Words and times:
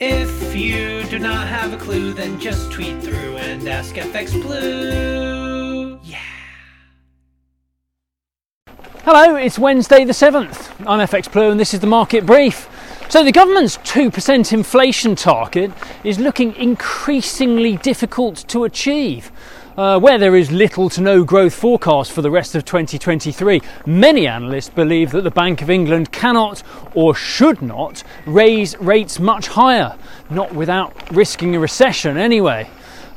If 0.00 0.54
you 0.54 1.02
do 1.10 1.18
not 1.18 1.48
have 1.48 1.72
a 1.72 1.76
clue, 1.76 2.12
then 2.12 2.38
just 2.38 2.70
tweet 2.70 3.02
through 3.02 3.36
and 3.38 3.66
ask 3.68 3.96
FX 3.96 4.30
Blue. 4.40 5.98
Yeah. 6.04 6.20
Hello, 9.02 9.34
it's 9.34 9.58
Wednesday 9.58 10.04
the 10.04 10.12
7th. 10.12 10.70
I'm 10.86 11.00
FX 11.00 11.32
Blue 11.32 11.50
and 11.50 11.58
this 11.58 11.74
is 11.74 11.80
the 11.80 11.88
market 11.88 12.24
brief. 12.24 12.68
So, 13.10 13.24
the 13.24 13.32
government's 13.32 13.78
2% 13.78 14.52
inflation 14.52 15.16
target 15.16 15.72
is 16.04 16.18
looking 16.18 16.54
increasingly 16.56 17.78
difficult 17.78 18.44
to 18.48 18.64
achieve. 18.64 19.32
Uh, 19.78 19.98
where 19.98 20.18
there 20.18 20.36
is 20.36 20.50
little 20.50 20.90
to 20.90 21.00
no 21.00 21.24
growth 21.24 21.54
forecast 21.54 22.12
for 22.12 22.20
the 22.20 22.30
rest 22.30 22.54
of 22.54 22.66
2023, 22.66 23.62
many 23.86 24.26
analysts 24.26 24.68
believe 24.68 25.12
that 25.12 25.22
the 25.22 25.30
Bank 25.30 25.62
of 25.62 25.70
England 25.70 26.12
cannot 26.12 26.62
or 26.94 27.14
should 27.14 27.62
not 27.62 28.04
raise 28.26 28.78
rates 28.78 29.18
much 29.18 29.48
higher, 29.48 29.96
not 30.28 30.54
without 30.54 30.92
risking 31.10 31.56
a 31.56 31.58
recession 31.58 32.18
anyway. 32.18 32.68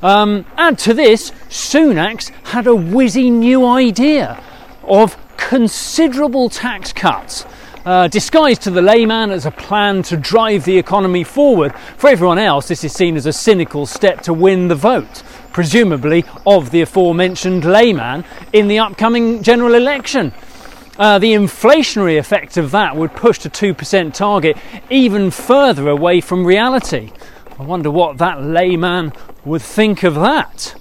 Um, 0.01 0.45
add 0.55 0.79
to 0.79 0.93
this, 0.93 1.31
Sunak's 1.49 2.29
had 2.43 2.65
a 2.65 2.69
whizzy 2.69 3.29
new 3.29 3.65
idea 3.65 4.41
of 4.83 5.17
considerable 5.35 6.47
tax 6.47 6.93
cuts. 6.93 7.45
Uh, 7.85 8.07
disguised 8.07 8.61
to 8.61 8.71
the 8.71 8.81
layman 8.81 9.31
as 9.31 9.45
a 9.45 9.51
plan 9.51 10.03
to 10.03 10.15
drive 10.15 10.65
the 10.65 10.77
economy 10.77 11.23
forward. 11.23 11.73
For 11.97 12.09
everyone 12.09 12.37
else, 12.37 12.67
this 12.67 12.83
is 12.83 12.93
seen 12.93 13.17
as 13.17 13.25
a 13.25 13.33
cynical 13.33 13.85
step 13.85 14.21
to 14.21 14.33
win 14.33 14.67
the 14.67 14.75
vote 14.75 15.23
presumably 15.51 16.25
of 16.45 16.71
the 16.71 16.81
aforementioned 16.81 17.65
layman, 17.65 18.23
in 18.53 18.67
the 18.67 18.79
upcoming 18.79 19.43
general 19.43 19.75
election. 19.75 20.33
Uh, 20.97 21.17
the 21.19 21.33
inflationary 21.33 22.17
effect 22.17 22.57
of 22.57 22.71
that 22.71 22.95
would 22.95 23.13
push 23.13 23.39
the 23.39 23.49
2% 23.49 24.13
target 24.13 24.57
even 24.89 25.31
further 25.31 25.89
away 25.89 26.21
from 26.21 26.45
reality. 26.45 27.11
I 27.57 27.63
wonder 27.63 27.89
what 27.89 28.17
that 28.17 28.41
layman 28.43 29.13
would 29.45 29.61
think 29.61 30.03
of 30.03 30.15
that. 30.15 30.75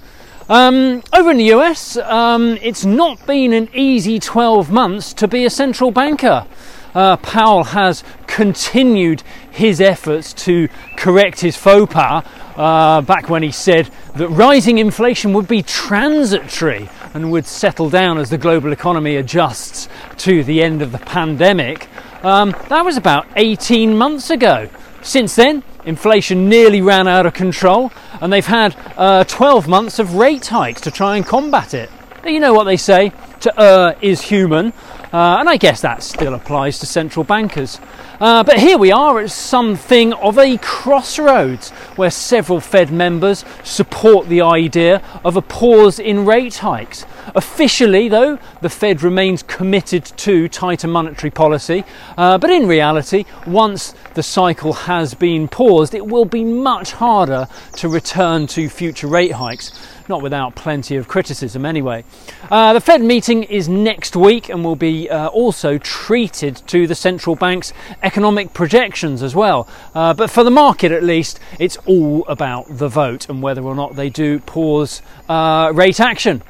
Um, 0.48 1.03
over 1.12 1.31
in 1.31 1.37
the 1.37 1.53
US, 1.55 1.97
um, 1.97 2.59
it's 2.61 2.85
not 2.85 3.25
been 3.27 3.53
an 3.53 3.69
easy 3.73 4.19
12 4.19 4.70
months 4.70 5.14
to 5.14 5.29
be 5.29 5.45
a 5.45 5.51
central 5.51 5.91
banker. 5.91 6.47
Uh, 6.94 7.16
Powell 7.19 7.64
has 7.64 8.02
continued 8.27 9.22
his 9.50 9.80
efforts 9.80 10.33
to 10.33 10.69
correct 10.96 11.41
his 11.41 11.56
faux 11.56 11.92
pas 11.92 12.24
uh, 12.56 13.00
back 13.02 13.28
when 13.28 13.42
he 13.42 13.50
said 13.50 13.91
that 14.16 14.28
rising 14.28 14.78
inflation 14.78 15.33
would 15.33 15.48
be 15.48 15.62
transitory 15.62 16.88
and 17.14 17.30
would 17.30 17.46
settle 17.46 17.91
down 17.91 18.18
as 18.18 18.30
the 18.30 18.38
global 18.38 18.72
economy 18.72 19.16
adjusts 19.16 19.88
to 20.18 20.44
the 20.44 20.62
end 20.62 20.83
of 20.83 20.92
the 20.92 20.98
pandemic. 20.98 21.88
Um, 22.22 22.55
that 22.68 22.84
was 22.84 22.96
about 22.96 23.27
18 23.36 23.96
months 23.96 24.30
ago. 24.30 24.68
Since 25.02 25.36
then, 25.36 25.62
inflation 25.84 26.48
nearly 26.48 26.83
ran 26.83 27.08
out 27.08 27.24
of 27.24 27.33
control, 27.33 27.91
and 28.20 28.33
they've 28.33 28.46
had 28.46 28.77
uh, 28.96 29.24
12 29.24 29.66
months 29.66 29.98
of 29.98 30.14
rate 30.14 30.46
hikes 30.46 30.83
to 30.83 30.91
try 30.91 31.16
and 31.16 31.24
combat 31.24 31.72
it. 31.72 31.91
You 32.24 32.41
know 32.41 32.52
what 32.52 32.64
they 32.64 32.77
say 32.77 33.12
to 33.41 33.61
err 33.61 33.96
is 34.02 34.20
human, 34.20 34.74
uh, 35.12 35.39
and 35.41 35.48
I 35.48 35.56
guess 35.56 35.80
that 35.80 36.03
still 36.03 36.34
applies 36.34 36.78
to 36.78 36.86
central 36.86 37.25
bankers. 37.25 37.80
Uh, 38.20 38.44
but 38.44 38.58
here 38.58 38.78
we 38.78 38.92
are 38.92 39.19
at 39.20 39.30
something 39.30 40.12
of 40.12 40.39
a 40.39 40.58
crossroads 40.58 41.70
where 41.97 42.11
several 42.11 42.61
Fed 42.61 42.92
members 42.92 43.44
support 43.64 44.28
the 44.28 44.42
idea 44.42 45.02
of 45.25 45.36
a 45.36 45.42
pause 45.42 45.98
in 45.98 46.27
rate 46.27 46.58
hikes. 46.58 47.06
Officially, 47.34 48.08
though, 48.08 48.39
the 48.61 48.69
Fed 48.69 49.02
remains 49.02 49.42
committed 49.42 50.05
to 50.05 50.48
tighter 50.48 50.86
monetary 50.86 51.30
policy, 51.30 51.84
uh, 52.17 52.39
but 52.39 52.50
in 52.50 52.67
reality, 52.67 53.24
once 53.47 53.95
the 54.14 54.22
cycle 54.22 54.72
has 54.72 55.14
been 55.14 55.48
paused, 55.48 55.95
it 55.95 56.06
will 56.06 56.24
be 56.24 56.45
much 56.45 56.92
harder 56.92 57.48
to 57.77 57.89
return 57.89 58.47
to 58.48 58.69
future 58.69 59.06
rate 59.06 59.33
hikes 59.33 59.72
not 60.11 60.20
without 60.20 60.56
plenty 60.56 60.97
of 60.97 61.08
criticism 61.08 61.64
anyway. 61.64 62.05
Uh, 62.50 62.74
the 62.74 62.80
Fed 62.80 63.00
meeting 63.00 63.45
is 63.45 63.69
next 63.69 64.17
week 64.17 64.51
and 64.51 64.64
will 64.64 64.77
be 64.77 64.99
uh, 65.08 65.28
also 65.28 65.78
treated 65.78 66.56
to 66.66 66.86
the 66.86 66.94
central 66.94 67.36
bank's 67.36 67.72
economic 68.02 68.52
projections 68.52 69.22
as 69.22 69.34
well. 69.34 69.68
Uh, 69.94 70.12
but 70.12 70.30
for 70.30 70.44
the 70.44 70.50
market 70.50 70.92
at 70.92 71.02
least, 71.02 71.38
it's 71.58 71.77
all 71.86 72.24
about 72.27 72.66
the 72.68 72.88
vote 72.88 73.28
and 73.28 73.42
whether 73.42 73.62
or 73.62 73.74
not 73.74 73.96
they 73.96 74.11
do 74.11 74.40
pause 74.40 75.00
uh, 75.28 75.72
rate 75.74 76.00
action. 76.00 76.42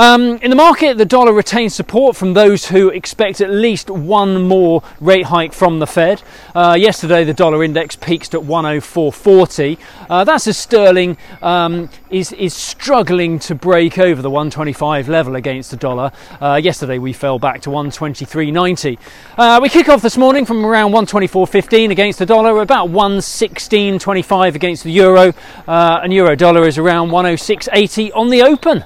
Um, 0.00 0.38
in 0.38 0.48
the 0.48 0.56
market, 0.56 0.96
the 0.96 1.04
dollar 1.04 1.30
retains 1.30 1.74
support 1.74 2.16
from 2.16 2.32
those 2.32 2.64
who 2.64 2.88
expect 2.88 3.42
at 3.42 3.50
least 3.50 3.90
one 3.90 4.44
more 4.44 4.82
rate 4.98 5.26
hike 5.26 5.52
from 5.52 5.78
the 5.78 5.86
Fed. 5.86 6.22
Uh, 6.54 6.74
yesterday, 6.80 7.22
the 7.22 7.34
dollar 7.34 7.62
index 7.62 7.96
peaked 7.96 8.32
at 8.32 8.40
104.40. 8.40 9.76
Uh, 10.08 10.24
that's 10.24 10.46
as 10.46 10.56
sterling 10.56 11.18
um, 11.42 11.90
is, 12.08 12.32
is 12.32 12.54
struggling 12.54 13.38
to 13.40 13.54
break 13.54 13.98
over 13.98 14.22
the 14.22 14.30
125 14.30 15.10
level 15.10 15.36
against 15.36 15.70
the 15.70 15.76
dollar. 15.76 16.12
Uh, 16.40 16.58
yesterday, 16.62 16.96
we 16.96 17.12
fell 17.12 17.38
back 17.38 17.60
to 17.60 17.68
123.90. 17.68 18.98
Uh, 19.36 19.60
we 19.60 19.68
kick 19.68 19.90
off 19.90 20.00
this 20.00 20.16
morning 20.16 20.46
from 20.46 20.64
around 20.64 20.92
124.15 20.92 21.90
against 21.90 22.18
the 22.18 22.24
dollar, 22.24 22.62
about 22.62 22.88
116.25 22.88 24.54
against 24.54 24.82
the 24.82 24.92
euro, 24.92 25.34
uh, 25.68 26.00
and 26.02 26.10
euro 26.10 26.34
dollar 26.34 26.66
is 26.66 26.78
around 26.78 27.10
106.80 27.10 28.16
on 28.16 28.30
the 28.30 28.40
open. 28.40 28.82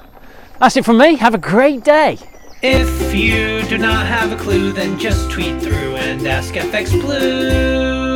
That's 0.59 0.77
it 0.77 0.85
from 0.85 0.97
me. 0.97 1.15
Have 1.15 1.33
a 1.33 1.39
great 1.39 1.83
day. 1.83 2.17
If 2.61 3.13
you 3.13 3.63
do 3.67 3.77
not 3.77 4.07
have 4.07 4.31
a 4.31 4.35
clue, 4.41 4.71
then 4.71 4.97
just 4.97 5.29
tweet 5.29 5.61
through 5.61 5.95
and 5.95 6.25
ask 6.25 6.53
FX 6.53 6.99
Blue. 6.99 8.14